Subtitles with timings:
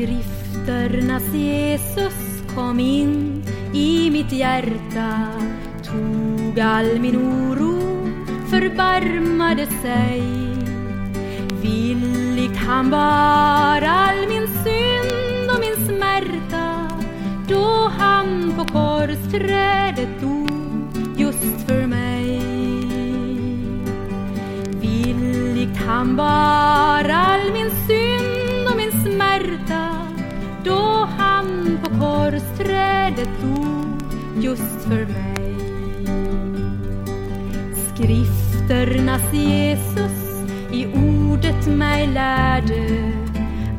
[0.00, 5.28] Skrifternas Jesus kom in i mitt hjärta
[5.84, 7.74] tog all min oro,
[8.50, 10.22] förbarmade sig.
[11.62, 16.88] Villigt han bar all min synd och min smärta
[17.48, 22.40] då han på korsträdet dog just för mig.
[24.80, 27.39] Villigt han bar all
[39.10, 43.12] Skrifternas Jesus i ordet mig lärde.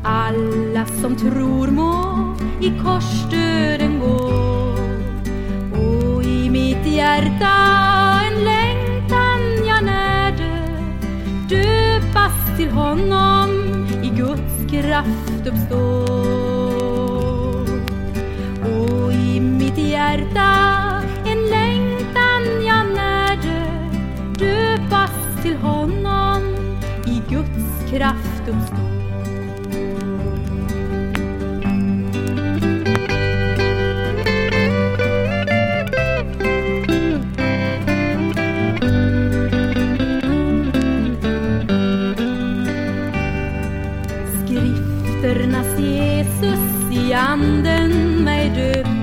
[0.04, 4.32] Alla som tror må i korsdöden gå.
[5.80, 7.54] Och i mitt hjärta
[8.28, 10.68] en längtan jag närde.
[11.50, 13.50] Döpas till honom
[14.04, 16.02] i Guds kraft uppstå
[18.64, 20.61] och i mitt hjärta
[27.92, 28.82] kraft uppstå
[44.46, 46.60] Skrifternas Jesus
[46.92, 49.01] i anden mig döpt.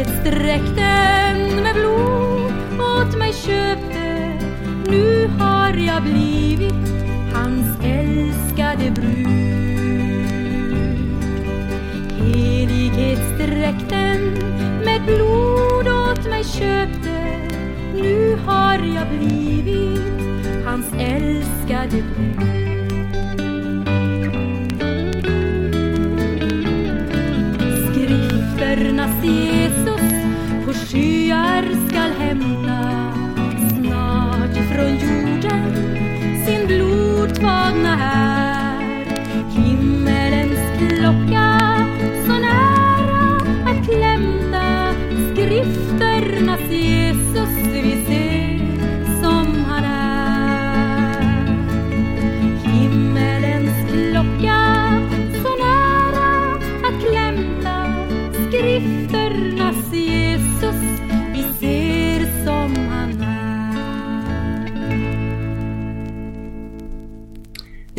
[0.00, 4.32] Helighetsdräkten med blod åt mig köpte.
[4.90, 6.74] Nu har jag blivit
[7.32, 9.26] hans älskade brud.
[12.18, 14.20] Helighetsdräkten
[14.84, 17.38] med blod åt mig köpte.
[17.94, 20.00] Nu har jag blivit
[20.64, 22.40] hans älskade brud.
[27.90, 29.79] Skrifterna ses
[30.90, 32.99] skyar skall hämta.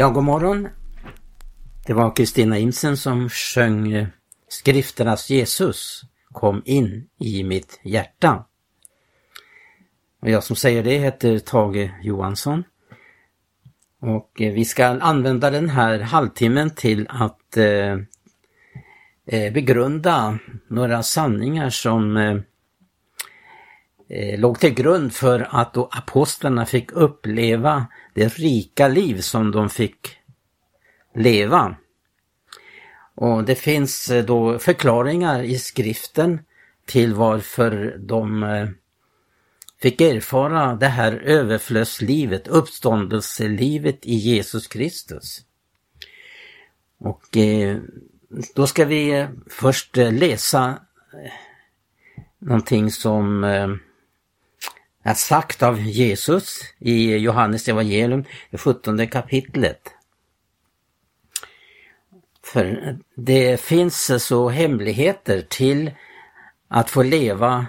[0.02, 0.68] Ja, god morgon.
[1.86, 4.08] Det var Kristina Imsen som sjöng eh,
[4.48, 6.02] Skrifternas Jesus
[6.32, 8.46] kom in i mitt hjärta.
[10.22, 12.64] Och jag som säger det heter Tage Johansson.
[14.00, 17.98] Och eh, vi ska använda den här halvtimmen till att eh,
[19.26, 22.38] eh, begrunda några sanningar som eh,
[24.10, 29.70] eh, låg till grund för att då apostlarna fick uppleva det rika liv som de
[29.70, 30.18] fick
[31.16, 31.76] leva.
[33.16, 36.40] Och det finns eh, då förklaringar i skriften
[36.86, 38.70] till varför de eh,
[39.82, 45.42] fick erfara det här överflödslivet, uppståndelselivet i Jesus Kristus.
[47.00, 47.78] Och eh,
[48.56, 50.80] då ska vi först läsa
[52.40, 53.68] någonting som eh,
[55.04, 59.82] är sagt av Jesus i Johannes evangelium, det 17 kapitlet.
[62.44, 65.92] För det finns så hemligheter till
[66.68, 67.66] att få leva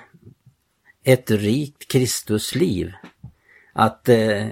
[1.05, 2.93] ett rikt Kristusliv.
[3.73, 4.47] Att eh,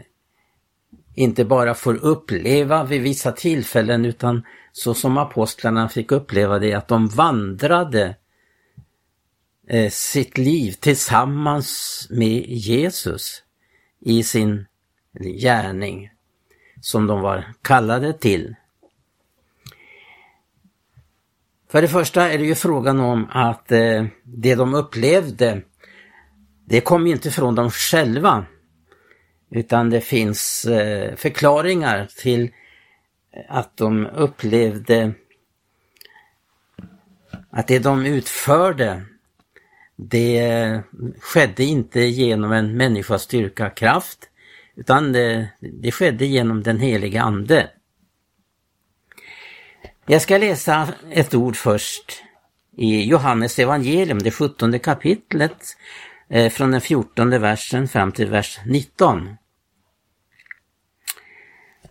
[1.15, 4.43] inte bara få uppleva vid vissa tillfällen utan
[4.73, 8.17] så som apostlarna fick uppleva det att de vandrade
[9.73, 13.43] Eh, sitt liv tillsammans med Jesus
[14.01, 14.67] i sin
[15.21, 16.11] gärning
[16.81, 18.55] som de var kallade till.
[21.69, 25.63] För det första är det ju frågan om att eh, det de upplevde,
[26.65, 28.47] det kom ju inte från dem själva.
[29.51, 32.51] Utan det finns eh, förklaringar till
[33.49, 35.13] att de upplevde
[37.51, 39.05] att det de utförde,
[40.09, 40.83] det
[41.21, 44.19] skedde inte genom en människas styrka kraft,
[44.77, 47.71] utan det, det skedde genom den helige Ande.
[50.07, 52.23] Jag ska läsa ett ord först
[52.77, 55.77] i Johannes evangelium, det 17 kapitlet,
[56.29, 59.37] eh, från den fjortonde versen fram till vers 19.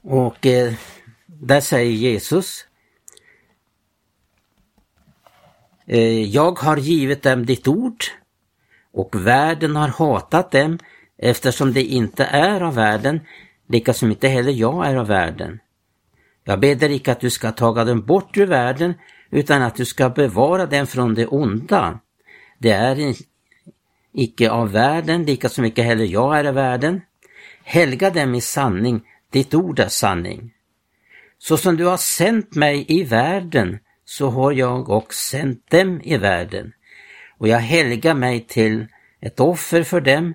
[0.01, 0.73] Och eh,
[1.25, 2.65] där säger Jesus
[5.78, 8.03] eh, Eh, jag har givit dem ditt ord
[8.93, 10.79] och världen har hatat dem
[11.17, 13.19] eftersom det inte är av världen,
[13.67, 15.59] lika som inte heller jag är av världen.
[16.43, 18.93] Jag ber icke att du ska taga dem bort ur världen,
[19.29, 21.99] utan att du ska bevara dem från det onda.
[22.57, 23.15] Det är
[24.13, 27.01] icke av världen, lika som icke heller jag är av världen.
[27.63, 29.01] Helga dem i sanning,
[29.31, 30.53] ditt ord är sanning.
[31.37, 36.17] Så som du har sänt mig i världen, så har jag också sänt dem i
[36.17, 36.73] världen.
[37.37, 38.87] Och jag helgar mig till
[39.21, 40.33] ett offer för dem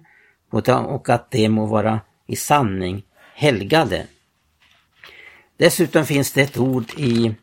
[0.51, 3.05] och att de må vara i sanning
[3.35, 4.07] helgade.
[5.57, 7.35] Dessutom finns det ett ord i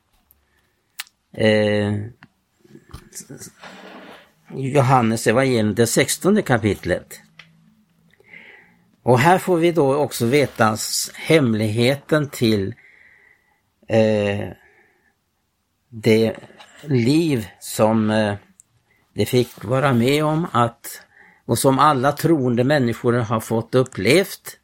[1.33, 1.93] eh,
[4.55, 7.19] Johannes evangelium, det 16 kapitlet.
[9.03, 10.77] Och här får vi då också veta
[11.15, 12.75] hemligheten till
[13.87, 14.49] eh,
[15.91, 16.35] det
[16.83, 18.37] liv som de
[19.13, 21.01] det fick vara med om att
[21.45, 24.57] och som alla troende människor har fått upplevt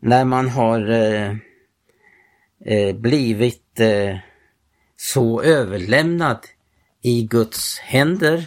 [0.00, 1.36] när man har eh,
[2.64, 4.16] eh, blivit eh,
[4.96, 6.38] så överlämnad
[7.02, 8.46] i Guds händer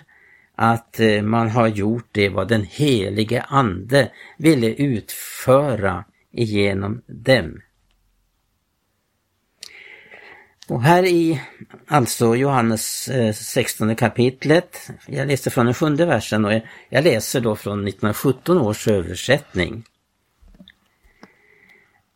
[0.55, 7.61] att eh, man har gjort det vad den helige Ande ville utföra igenom dem.
[10.67, 11.41] Och här i
[11.87, 17.55] alltså Johannes eh, 16 kapitlet, jag läste från den sjunde versen och jag läser då
[17.55, 19.83] från 1917 års översättning.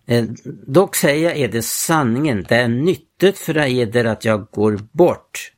[0.05, 0.25] Eh,
[0.67, 5.51] dock säger jag eder sanningen, det är nyttigt för eder att jag går bort.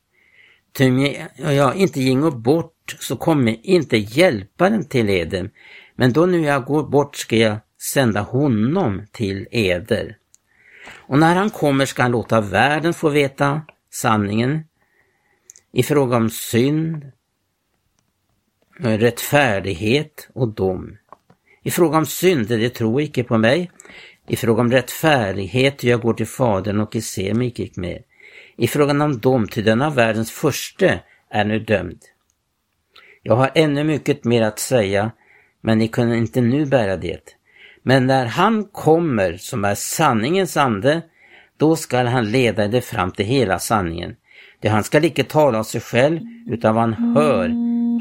[0.72, 5.50] Ty om jag inte gingo bort så kommer inte hjälparen till eder,
[5.96, 10.18] men då nu jag går bort ska jag sända honom till eder.
[10.90, 14.64] Och när han kommer ska han låta världen få veta sanningen
[15.72, 17.12] i fråga om synd,
[18.80, 20.98] rättfärdighet och dom.
[21.64, 23.72] I fråga om synd, det tror icke på mig.
[24.28, 28.02] I fråga om rättfärdighet, jag går till Fadern och i ser mig icke mer.
[28.58, 31.00] I frågan om dom, till denna världens första
[31.30, 32.00] är nu dömd.
[33.22, 35.12] Jag har ännu mycket mer att säga,
[35.62, 37.38] men ni kunde inte nu bära det.
[37.84, 41.02] Men när han kommer som är sanningens ande,
[41.58, 44.16] då skall han leda dig fram till hela sanningen.
[44.60, 47.52] Det han skall icke tala av sig själv, utan vad han hör,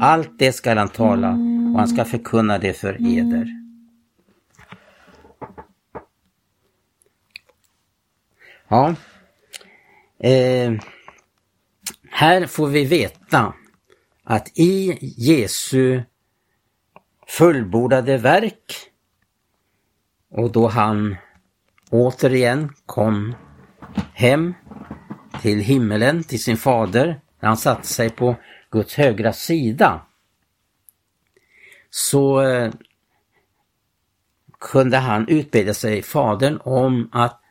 [0.01, 1.29] allt det skall han tala
[1.73, 3.47] och han ska förkunna det för eder.
[8.67, 8.95] Ja,
[10.19, 10.73] eh,
[12.09, 13.53] här får vi veta
[14.23, 16.01] att i Jesu
[17.27, 18.92] fullbordade verk
[20.33, 21.15] och då han
[21.89, 23.35] återigen kom
[24.13, 24.53] hem
[25.41, 28.35] till himmelen, till sin fader, när han satte sig på
[28.71, 30.01] Guds högra sida,
[31.89, 32.73] så eh,
[34.59, 37.41] kunde han utbilda sig Fadern om att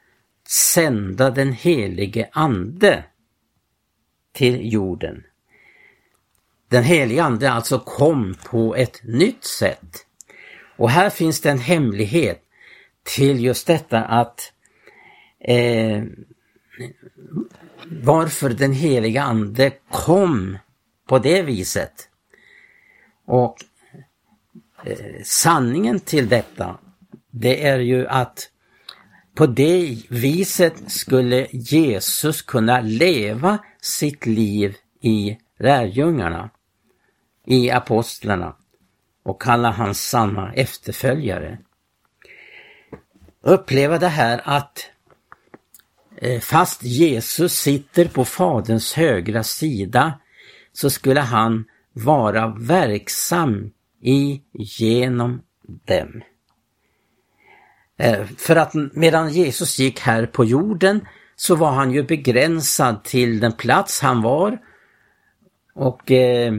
[0.49, 3.05] sända den helige Ande
[4.32, 5.24] till jorden.
[6.69, 10.06] Den helige Ande alltså kom på ett nytt sätt.
[10.77, 12.42] Och här finns det en hemlighet
[13.02, 14.52] till just detta att
[15.40, 16.02] eh,
[17.86, 20.58] varför den heliga Ande kom
[21.08, 22.08] på det viset.
[23.26, 23.56] Och
[24.84, 26.78] eh, sanningen till detta,
[27.30, 28.48] det är ju att
[29.34, 36.50] på det viset skulle Jesus kunna leva sitt liv i lärjungarna,
[37.46, 38.56] i apostlarna
[39.22, 41.58] och kalla hans sanna efterföljare
[43.43, 44.87] uppleva det här att
[46.17, 50.20] eh, fast Jesus sitter på Faderns högra sida
[50.72, 53.70] så skulle han vara verksam
[54.01, 55.43] i genom
[55.87, 56.22] dem.
[57.96, 61.06] Eh, för att medan Jesus gick här på jorden
[61.37, 64.58] så var han ju begränsad till den plats han var
[65.75, 66.55] och eh,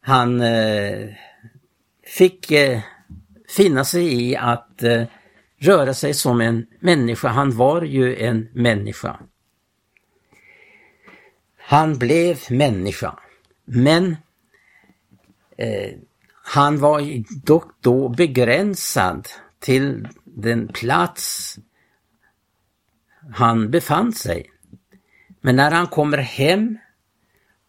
[0.00, 1.08] han eh,
[2.06, 2.80] fick eh,
[3.56, 5.02] finna sig i att eh,
[5.58, 7.28] röra sig som en människa.
[7.28, 9.20] Han var ju en människa.
[11.58, 13.18] Han blev människa.
[13.64, 14.16] Men
[15.56, 15.96] eh,
[16.42, 19.28] han var dock då begränsad
[19.58, 21.56] till den plats
[23.32, 24.50] han befann sig.
[25.40, 26.78] Men när han kommer hem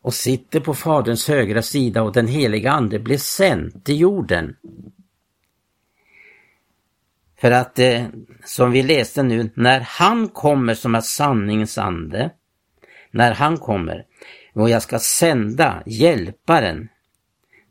[0.02, 4.56] och sitter på Faderns högra sida och den heliga Ande blir sänd till jorden.
[7.42, 8.04] För att, eh,
[8.46, 12.30] som vi läste nu, när han kommer som är sanningens ande,
[13.12, 14.06] när han kommer,
[14.54, 16.90] och jag ska sända hjälparen.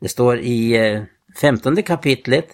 [0.01, 1.03] Det står i eh,
[1.41, 2.47] femtonde kapitlet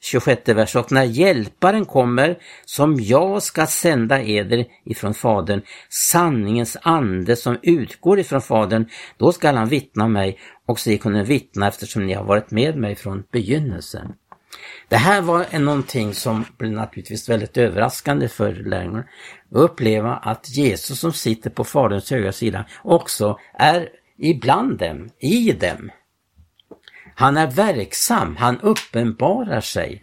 [0.00, 0.76] 26 vers.
[0.76, 8.18] Och när hjälparen kommer, som jag ska sända eder ifrån Fadern, sanningens ande som utgår
[8.18, 12.50] ifrån Fadern, då skall han vittna mig och så kunna vittna eftersom ni har varit
[12.50, 14.12] med mig från begynnelsen.
[14.88, 19.04] Det här var någonting som blev naturligtvis väldigt överraskande för lärjungarna.
[19.50, 25.52] Att uppleva att Jesus som sitter på Faderns högra sida också är ibland dem, i
[25.52, 25.90] dem.
[27.14, 30.02] Han är verksam, han uppenbarar sig.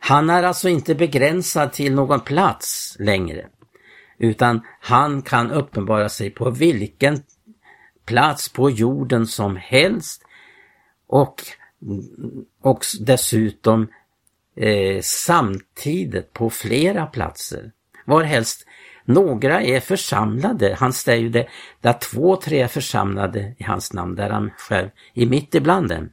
[0.00, 3.46] Han är alltså inte begränsad till någon plats längre,
[4.18, 7.22] utan han kan uppenbara sig på vilken
[8.04, 10.22] plats på jorden som helst
[11.08, 11.42] och,
[12.62, 13.88] och dessutom
[14.56, 17.72] eh, samtidigt på flera platser.
[18.04, 18.66] Var helst
[19.04, 21.48] några är församlade, han säger ju det,
[21.80, 26.08] där två, tre är församlade i hans namn, där han själv är mitt ibland dem.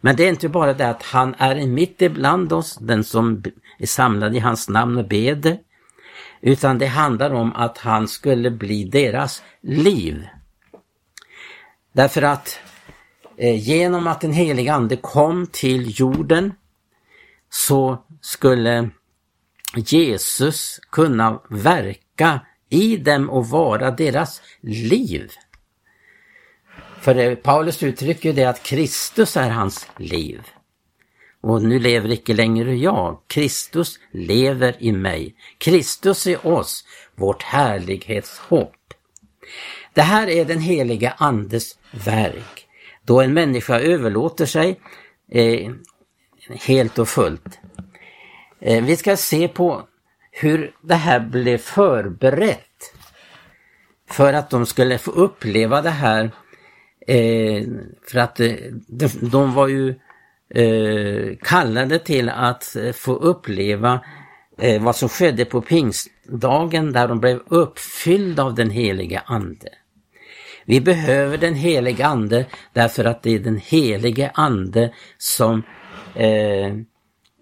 [0.00, 3.42] Men det är inte bara det att han är mitt ibland oss, den som
[3.78, 5.58] är samlad i hans namn och beder,
[6.40, 10.28] utan det handlar om att han skulle bli deras liv.
[11.92, 12.60] Därför att
[13.36, 16.52] Eh, genom att den heliga Ande kom till jorden
[17.50, 18.90] så skulle
[19.76, 25.32] Jesus kunna verka i dem och vara deras liv.
[27.00, 30.40] För eh, Paulus uttrycker det att Kristus är hans liv.
[31.40, 35.34] Och nu lever icke längre jag, Kristus lever i mig.
[35.58, 38.94] Kristus i oss, vårt härlighetshopp.
[39.92, 42.63] Det här är den heliga Andes verk,
[43.04, 44.80] då en människa överlåter sig
[45.32, 45.72] eh,
[46.50, 47.58] helt och fullt.
[48.60, 49.82] Eh, vi ska se på
[50.30, 52.94] hur det här blev förberett
[54.10, 56.30] för att de skulle få uppleva det här.
[57.06, 57.64] Eh,
[58.10, 58.52] för att eh,
[58.88, 59.94] de, de, var ju
[60.54, 64.00] eh, kallade till att eh, få uppleva
[64.58, 69.68] eh, vad som skedde på pingstdagen där de blev uppfyllda av den heliga Ande.
[70.64, 75.62] Vi behöver den helige Ande därför att det är den helige Ande som
[76.14, 76.76] eh,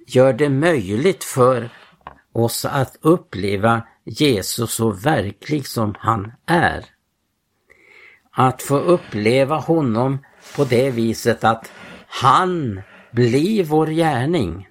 [0.07, 1.69] gör det möjligt för
[2.33, 6.85] oss att uppleva Jesus så verklig som han är.
[8.31, 10.19] Att få uppleva honom
[10.57, 11.73] på det viset att
[12.07, 14.69] han blir vår gärning.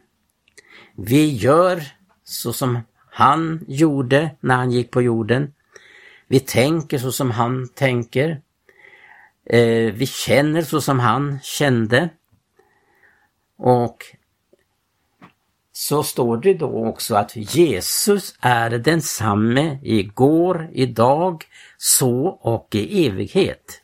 [0.96, 1.84] Vi gör
[2.24, 2.80] så som
[3.12, 5.54] han gjorde när han gick på jorden.
[6.32, 8.42] Vi tänker så som han tänker.
[9.46, 12.10] Eh, vi känner så som han kände.
[13.58, 14.06] Och
[15.72, 21.44] så står det då också att Jesus är densamme igår, idag,
[21.78, 23.82] så och i evighet.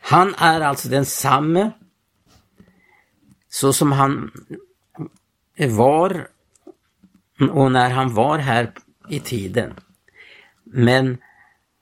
[0.00, 1.70] Han är alltså densamme
[3.48, 4.30] så som han
[5.68, 6.28] var
[7.50, 8.72] och när han var här
[9.08, 9.74] i tiden.
[10.72, 11.18] Men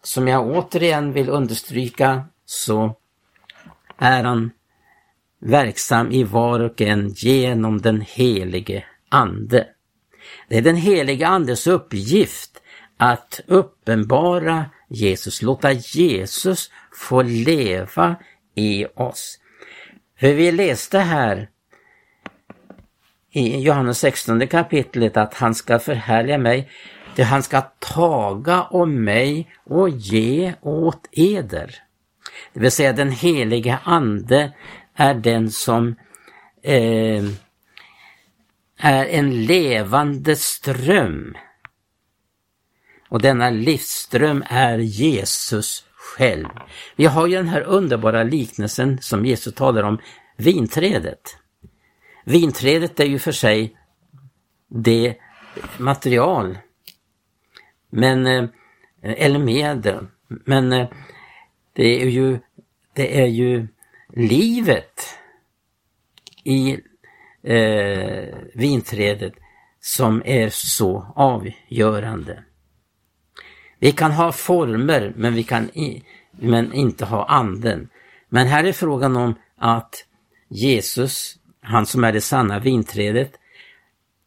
[0.03, 2.97] som jag återigen vill understryka så
[3.99, 4.51] är han
[5.41, 9.67] verksam i var och en genom den helige Ande.
[10.49, 12.63] Det är den helige Andes uppgift
[12.97, 18.17] att uppenbara Jesus, låta Jesus få leva
[18.55, 19.39] i oss.
[20.21, 21.49] För vi läste här
[23.31, 26.71] i Johannes 16 kapitlet att han ska förhärliga mig,
[27.17, 31.75] det han ska taga om mig och ge åt eder.
[32.53, 34.53] Det vill säga den helige Ande
[34.95, 35.97] är den som
[36.63, 37.25] eh,
[38.79, 41.37] är en levande ström.
[43.09, 46.49] Och denna livsström är Jesus själv.
[46.97, 49.99] Vi har ju den här underbara liknelsen som Jesus talar om,
[50.37, 51.39] vinträdet.
[52.25, 53.77] Vinträdet är ju för sig
[54.69, 55.17] det
[55.79, 56.59] material,
[57.91, 58.49] men, eh,
[59.03, 60.89] eller medel, men eh,
[61.73, 62.39] det är ju,
[62.93, 63.67] det är ju
[64.09, 65.01] livet
[66.45, 66.81] i
[67.43, 69.33] eh, vinträdet
[69.81, 72.43] som är så avgörande.
[73.79, 77.89] Vi kan ha former men vi kan i, men inte ha anden.
[78.29, 80.05] Men här är frågan om att
[80.49, 83.33] Jesus, han som är det sanna vinträdet,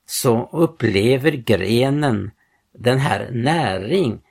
[0.05, 2.31] så upplever grenen
[2.79, 4.21] den här näring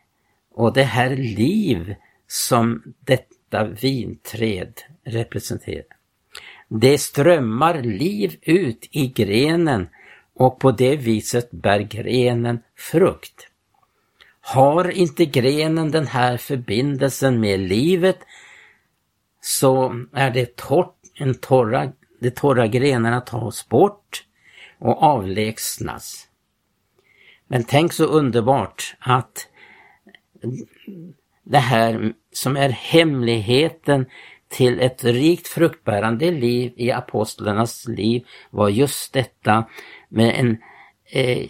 [0.54, 1.94] och det här liv
[2.26, 5.84] som detta vinträd representerar.
[6.68, 9.88] Det strömmar liv ut i grenen
[10.34, 13.48] och på det viset bär grenen frukt.
[14.40, 18.18] Har inte grenen den här förbindelsen med livet
[19.40, 24.24] så är det torrt, en torra, de torra grenarna tas bort
[24.78, 26.27] och avlägsnas.
[27.48, 29.48] Men tänk så underbart att
[31.44, 34.06] det här som är hemligheten
[34.48, 39.64] till ett rikt fruktbärande liv i apostlarnas liv var just detta
[40.08, 40.58] med en,
[41.10, 41.48] eh,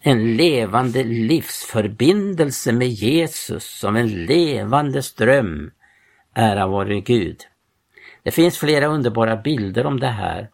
[0.00, 5.70] en levande livsförbindelse med Jesus som en levande ström.
[6.34, 7.36] Ära vare Gud.
[8.22, 10.50] Det finns flera underbara bilder om det här.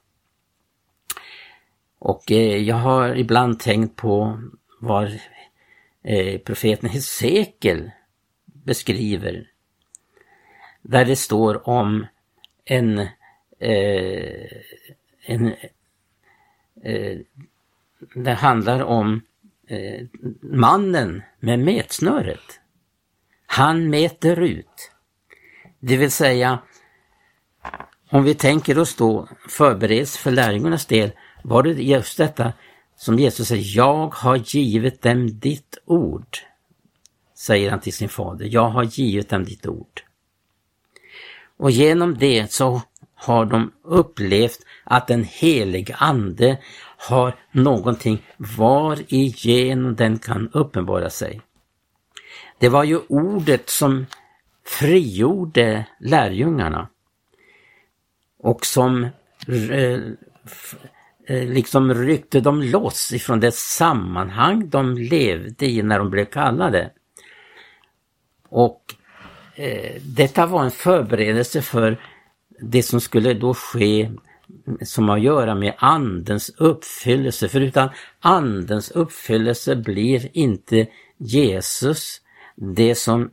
[2.05, 4.43] Och eh, jag har ibland tänkt på
[4.81, 5.19] vad
[6.03, 7.91] eh, profeten Hesekiel
[8.45, 9.51] beskriver.
[10.83, 12.07] Där det står om
[12.65, 12.99] en,
[13.59, 14.47] eh,
[15.27, 15.55] en
[16.83, 17.19] eh,
[18.15, 19.23] det handlar om
[19.67, 20.07] eh,
[20.43, 22.61] mannen med metsnöret.
[23.47, 24.93] Han mäter ut.
[25.81, 26.59] Det vill säga,
[28.11, 31.13] om vi tänker oss då förbereds för lärjungarnas del,
[31.45, 32.53] var det just detta
[32.97, 36.39] som Jesus säger, jag har givit dem ditt ord.
[37.35, 40.03] Säger han till sin fader, jag har givit dem ditt ord.
[41.57, 42.83] Och genom det så
[43.15, 46.59] har de upplevt att den helige Ande
[47.09, 51.41] har någonting var igenom den kan uppenbara sig.
[52.59, 54.07] Det var ju ordet som
[54.67, 56.89] frigjorde lärjungarna
[58.39, 59.05] och som
[59.71, 60.01] eh,
[61.27, 66.91] Eh, liksom ryckte de loss ifrån det sammanhang de levde i när de blev kallade.
[68.49, 68.95] Och
[69.55, 72.01] eh, detta var en förberedelse för
[72.61, 74.11] det som skulle då ske
[74.83, 77.49] som har att göra med andens uppfyllelse.
[77.49, 77.89] För utan
[78.21, 80.87] andens uppfyllelse blir inte
[81.19, 82.21] Jesus
[82.55, 83.31] det som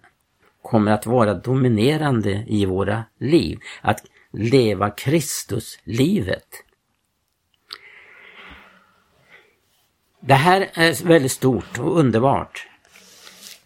[0.62, 3.60] kommer att vara dominerande i våra liv.
[3.82, 4.00] Att
[4.34, 6.48] leva Kristuslivet.
[10.24, 12.68] Det här är väldigt stort och underbart.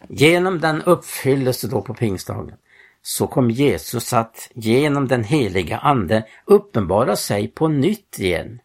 [0.07, 2.55] Genom den uppfyllelse då på pingstdagen
[3.01, 8.59] så kom Jesus att genom den heliga Ande uppenbara sig på nytt igen.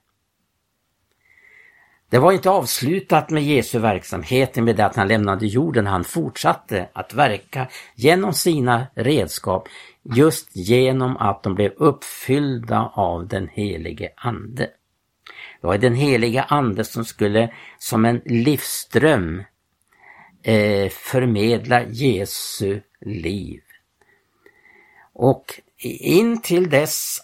[2.11, 5.87] Det var inte avslutat med Jesu verksamhet med det att han lämnade jorden.
[5.87, 9.69] Han fortsatte att verka genom sina redskap
[10.03, 14.69] just genom att de blev uppfyllda av den helige Ande.
[15.61, 19.43] Det var den heliga Ande som skulle som en livsström
[20.43, 23.61] eh, förmedla Jesu liv.
[25.13, 27.19] Och in till dess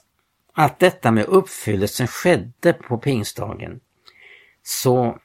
[0.53, 3.81] att detta med uppfyllelsen skedde på pingstdagen
[4.63, 5.19] så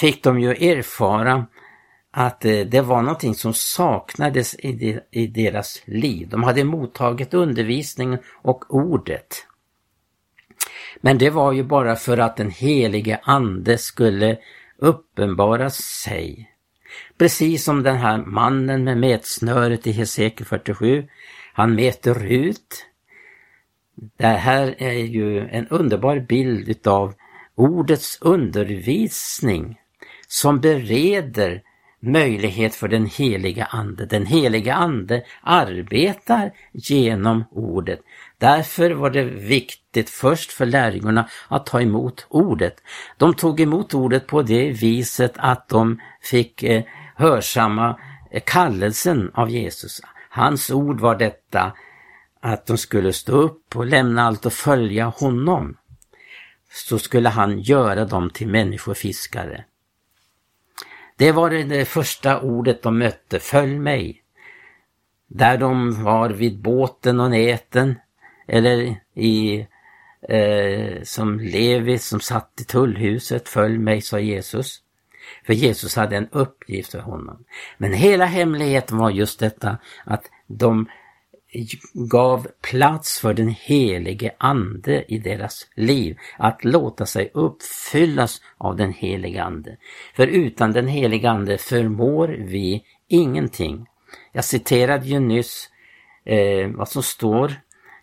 [0.00, 1.46] fick de ju erfara
[2.10, 4.54] att eh, det var någonting som saknades
[5.10, 6.28] i deras liv.
[6.28, 9.46] De hade mottagit undervisningen och ordet.
[11.00, 14.38] Men det var ju bara för att den helige ande skulle
[14.78, 16.50] uppenbara sig.
[17.18, 21.08] Precis som den här mannen med mätsnöret i Hesekiel 47
[21.52, 22.86] han mäter ut.
[24.16, 27.14] Det här är ju en underbar bild utav
[27.54, 29.78] ordets undervisning
[30.28, 31.62] som bereder
[32.00, 34.06] möjlighet för den heliga Ande.
[34.06, 38.00] Den heliga Ande arbetar genom ordet.
[38.38, 42.82] Därför var det viktigt först för lärjungarna att ta emot ordet.
[43.16, 46.82] De tog emot ordet på det viset att de fick eh,
[47.16, 50.00] hörsamma eh, kallelsen av Jesus.
[50.30, 51.72] Hans ord var detta
[52.40, 55.76] att de skulle stå upp och lämna allt och följa honom.
[56.72, 59.64] Så skulle han göra dem till människofiskare.
[61.16, 64.22] Det var det första ordet de mötte, följ mig.
[65.26, 67.94] Där de var vid båten och näten
[68.48, 69.66] eller i
[70.28, 74.82] eh, som Levi som satt i tullhuset, följ mig, sa Jesus.
[75.46, 77.44] För Jesus hade en uppgift för honom.
[77.78, 80.86] Men hela hemligheten var just detta att de
[81.94, 88.92] gav plats för den helige Ande i deras liv, att låta sig uppfyllas av den
[88.92, 89.76] helige Ande.
[90.14, 93.86] För utan den helige Ande förmår vi ingenting.
[94.32, 95.70] Jag citerade ju nyss
[96.24, 97.52] eh, vad som står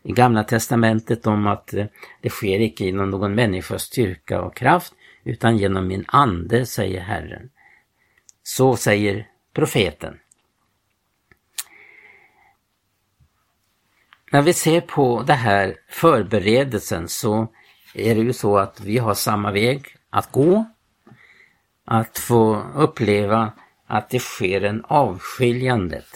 [0.06, 1.86] i Gamla Testamentet om att eh,
[2.22, 7.50] det sker icke genom någon människas styrka och kraft utan genom min ande, säger Herren.
[8.44, 10.18] Så säger profeten.
[14.36, 17.48] när vi ser på det här förberedelsen så
[17.94, 20.66] är det ju så att vi har samma väg att gå.
[21.86, 23.54] Att få uppleva
[23.88, 26.08] att det sker en avskiljandet.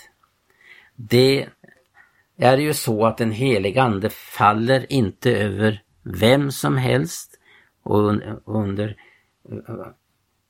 [0.95, 1.47] Det
[2.39, 7.39] är det ju så att den heliga Ande faller inte över vem som helst
[7.83, 8.13] och
[8.45, 8.95] under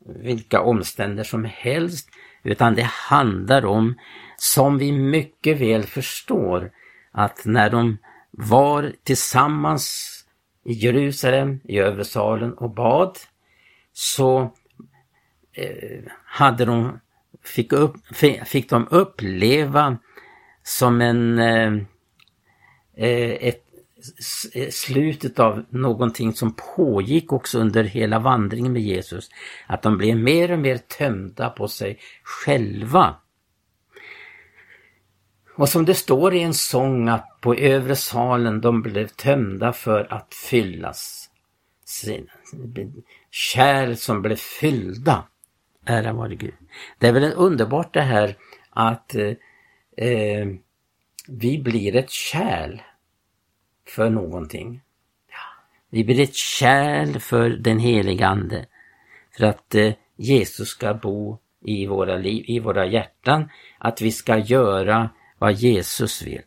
[0.05, 2.09] vilka omständigheter som helst,
[2.43, 3.95] utan det handlar om,
[4.37, 6.71] som vi mycket väl förstår,
[7.11, 7.97] att när de
[8.31, 10.15] var tillsammans
[10.65, 13.17] i Jerusalem, i övre salen och bad,
[13.93, 14.53] så
[15.53, 16.99] eh, hade de,
[17.43, 17.95] fick, upp,
[18.45, 19.97] fick de uppleva
[20.69, 21.73] som en eh,
[22.95, 23.63] eh ett
[24.53, 29.29] eh, slutet av någonting som pågick också under hela vandringen med Jesus.
[29.67, 33.15] Att de blev mer och mer tömda på sig själva.
[35.55, 40.13] Och som det står i en sång att på övre salen de blev tömda för
[40.13, 41.29] att fyllas.
[43.31, 45.23] Kärl som blev fyllda.
[45.85, 46.53] Ära vare Gud.
[46.99, 48.35] Det är väl underbart det här
[48.69, 49.31] att eh,
[50.01, 50.47] eh,
[51.27, 52.81] vi blir ett kärl
[53.87, 54.81] för någonting.
[55.89, 58.65] Vi blir ett kärl för den heliga Ande.
[59.37, 63.49] För att eh, Jesus ska bo i våra liv, i våra hjärtan.
[63.77, 66.41] Att vi ska göra vad Jesus vill.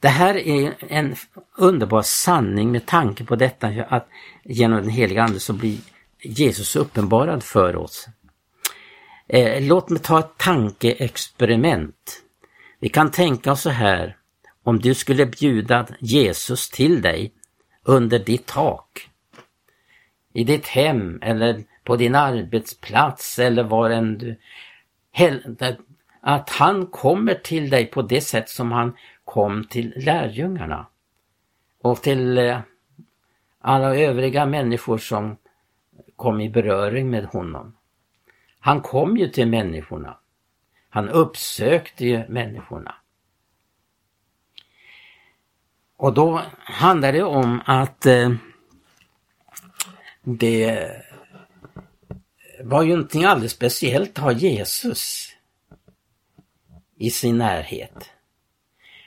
[0.00, 1.14] Det här är en
[1.56, 4.08] underbar sanning med tanke på detta att
[4.44, 5.78] genom den heliga Ande så blir
[6.22, 8.08] Jesus uppenbarad för oss.
[9.28, 12.22] Eh, låt mig ta ett tankeexperiment.
[12.80, 14.16] Vi kan tänka oss så här,
[14.62, 17.32] om du skulle bjuda Jesus till dig
[17.82, 19.10] under ditt tak,
[20.32, 24.36] i ditt hem eller på din arbetsplats eller var än du
[26.20, 30.86] att han kommer till dig på det sätt som han kom till lärjungarna
[31.82, 32.58] och till eh,
[33.60, 35.36] alla övriga människor som
[36.16, 37.76] kom i beröring med honom.
[38.60, 40.19] Han kom ju till människorna.
[40.90, 42.94] Han uppsökte ju människorna.
[45.96, 48.32] Och då handlar det om att eh,
[50.22, 50.90] det
[52.62, 55.28] var ju någonting alldeles speciellt att ha Jesus
[56.96, 58.10] i sin närhet.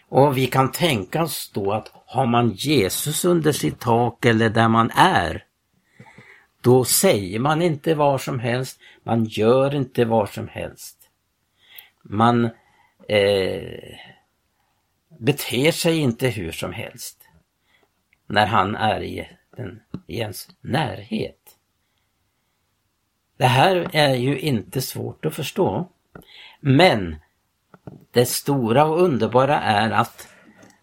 [0.10, 4.68] Och vi kan tänka oss då att har man Jesus under sitt tak eller där
[4.68, 5.46] man är,
[6.62, 11.03] då säger man inte vad som helst, man gör inte vad som helst.
[12.04, 12.50] Man
[13.08, 13.98] eh,
[15.20, 17.18] beter sig inte hur som helst
[18.28, 21.58] när han är i, den, i ens närhet.
[23.38, 25.90] Det här är ju inte svårt att förstå.
[26.60, 27.16] Men
[28.12, 30.28] det stora och underbara är att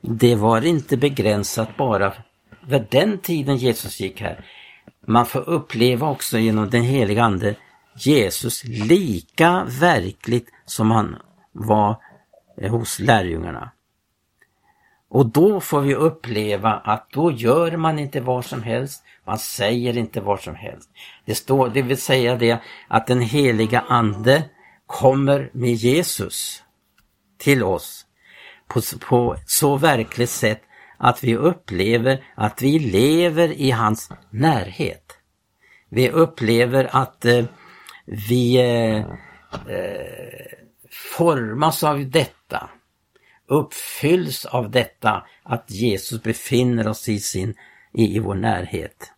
[0.00, 2.12] det var inte begränsat bara
[2.66, 4.44] vid den tiden Jesus gick här.
[5.06, 7.54] Man får uppleva också genom den heliga Ande
[7.96, 11.16] Jesus lika verkligt som han
[11.52, 11.96] var
[12.60, 13.70] eh, hos lärjungarna.
[15.08, 19.98] Och då får vi uppleva att då gör man inte vad som helst, man säger
[19.98, 20.90] inte vad som helst.
[21.24, 24.44] Det, står, det vill säga det att den heliga Ande
[24.86, 26.62] kommer med Jesus
[27.38, 28.06] till oss
[28.68, 30.62] på, på så verkligt sätt
[30.96, 35.12] att vi upplever att vi lever i hans närhet.
[35.88, 37.44] Vi upplever att eh,
[38.10, 38.98] vi eh,
[39.68, 40.56] eh,
[40.90, 42.70] formas av detta,
[43.46, 47.54] uppfylls av detta att Jesus befinner oss i, sin,
[47.92, 49.12] i, i vår närhet.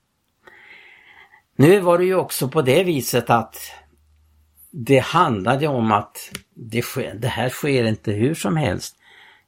[1.56, 3.56] Nu var det ju också på det viset att
[4.70, 8.96] det handlade om att det, sker, det här sker inte hur som helst.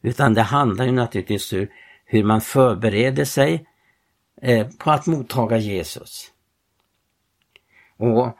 [0.02, 1.70] Utan det handlar ju naturligtvis hur,
[2.04, 3.66] hur man förbereder sig
[4.42, 6.30] eh, på att mottaga Jesus.
[7.96, 8.36] Och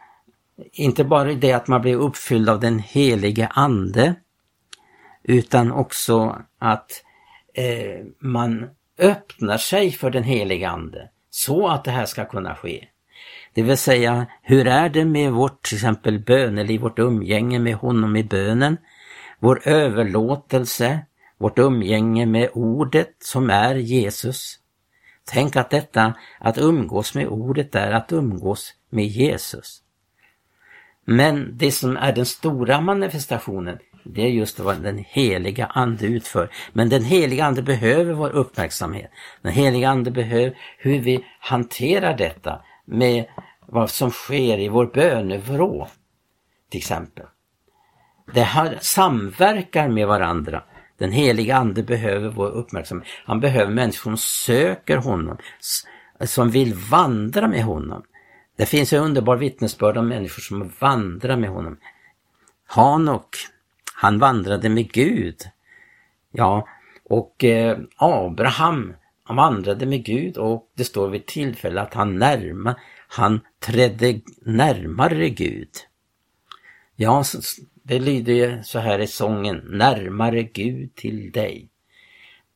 [0.73, 4.15] inte bara det att man blir uppfylld av den helige Ande,
[5.23, 7.03] utan också att
[7.55, 12.89] eh, man öppnar sig för den helige Ande så att det här ska kunna ske.
[13.55, 18.17] Det vill säga, hur är det med vårt till exempel böneliv, vårt umgänge med honom
[18.17, 18.77] i bönen,
[19.39, 21.01] vår överlåtelse,
[21.39, 24.59] vårt umgänge med ordet som är Jesus.
[25.25, 29.84] Tänk att detta, att umgås med ordet är att umgås med Jesus.
[31.05, 36.51] Men det som är den stora manifestationen, det är just vad den heliga Ande utför.
[36.73, 39.11] Men den heliga Ande behöver vår uppmärksamhet.
[39.43, 43.25] Den heliga Ande behöver hur vi hanterar detta med
[43.67, 45.89] vad som sker i vår bönevrå
[46.71, 47.27] till exempel.
[48.33, 50.63] Det här samverkar med varandra.
[50.99, 53.09] Den heliga Ande behöver vår uppmärksamhet.
[53.25, 55.39] Han behöver människor som söker honom,
[56.21, 58.03] som vill vandra med honom.
[58.57, 61.77] Det finns en underbar vittnesbörd om människor som vandrar med honom.
[62.67, 63.37] Hanok,
[63.95, 65.37] han vandrade med Gud.
[66.31, 66.69] Ja,
[67.05, 72.75] och eh, Abraham, han vandrade med Gud och det står vid tillfälle att han närma,
[73.09, 75.71] han trädde närmare Gud.
[76.97, 77.25] Ja,
[77.83, 81.69] det lyder ju så här i sången, närmare Gud till dig.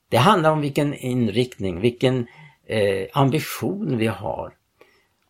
[0.08, 2.26] Det handlar om vilken inriktning, vilken
[2.66, 4.57] eh, ambition vi har.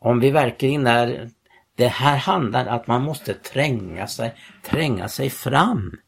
[0.09, 1.31] Om vi verkligen är,
[1.75, 5.99] det här handlar om att man måste tränga sig, tränga sig fram.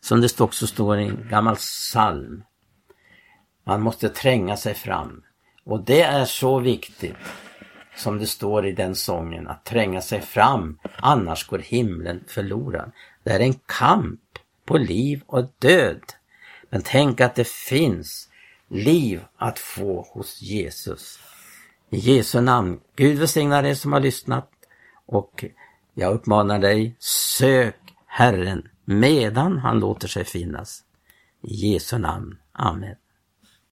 [0.00, 2.44] Som det också står i en gammal psalm.
[3.64, 5.22] Man måste tränga sig fram.
[5.64, 7.16] Och det är så viktigt
[7.96, 12.92] som det står i den sången, att tränga sig fram, annars går himlen förlorad.
[13.22, 14.20] Det är en kamp
[14.64, 16.02] på liv och död.
[16.70, 18.28] Men tänk att det finns
[18.68, 21.20] liv att få hos Jesus.
[21.94, 22.80] I Jesu namn.
[22.96, 24.50] Gud välsigna dig som har lyssnat
[25.06, 25.44] och
[25.94, 27.76] jag uppmanar dig, sök
[28.06, 30.82] Herren medan han låter sig finnas.
[31.42, 32.38] I Jesu namn.
[32.52, 32.96] Amen.